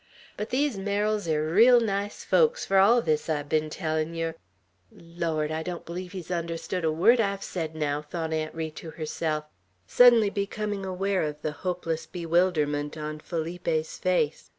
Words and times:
But 0.35 0.49
these 0.49 0.79
Merrills 0.79 1.27
air 1.27 1.45
reel 1.45 1.79
nice 1.79 2.23
folks, 2.23 2.65
fur 2.65 2.79
all 2.79 3.03
this 3.03 3.29
I've 3.29 3.47
ben 3.49 3.69
tellin' 3.69 4.15
yer! 4.15 4.33
Lawd! 4.91 5.51
I 5.51 5.61
don't 5.61 5.85
believe 5.85 6.13
he's 6.13 6.31
understood 6.31 6.83
a 6.83 6.91
word 6.91 7.21
I've 7.21 7.43
said, 7.43 7.75
naow!" 7.75 8.01
thought 8.01 8.33
Aunt 8.33 8.55
Ri 8.55 8.71
to 8.71 8.89
herself, 8.89 9.45
suddenly 9.85 10.31
becoming 10.31 10.87
aware 10.87 11.21
of 11.21 11.43
the 11.43 11.51
hopeless 11.51 12.07
bewilderment 12.07 12.97
on 12.97 13.19
Felipe's 13.19 13.99
face. 13.99 14.49